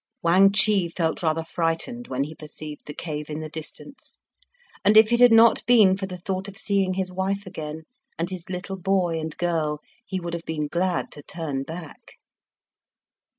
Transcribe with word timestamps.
Wang 0.23 0.51
Chih 0.51 0.89
felt 0.89 1.21
rather 1.21 1.43
frightened 1.43 2.07
when 2.07 2.23
he 2.23 2.33
perceived 2.33 2.87
the 2.87 2.93
cave 2.95 3.29
in 3.29 3.39
the 3.39 3.49
distance, 3.49 4.17
and 4.83 4.97
if 4.97 5.13
it 5.13 5.19
had 5.19 5.31
not 5.31 5.63
been 5.67 5.95
for 5.95 6.07
the 6.07 6.17
thought 6.17 6.47
of 6.47 6.57
seeing 6.57 6.95
his 6.95 7.11
wife 7.13 7.45
again, 7.45 7.83
and 8.17 8.31
his 8.31 8.49
little 8.49 8.77
boy 8.77 9.19
and 9.19 9.37
girl, 9.37 9.79
he 10.03 10.19
would 10.19 10.33
have 10.33 10.45
been 10.47 10.65
glad 10.67 11.11
to 11.11 11.21
turn 11.21 11.61
back. 11.61 12.15